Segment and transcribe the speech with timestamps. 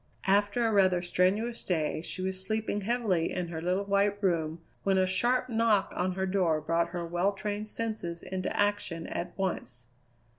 [0.25, 4.97] After a rather strenuous day she was sleeping heavily in her little white room when
[4.97, 9.85] a sharp knock on her door brought her well trained senses into action at once.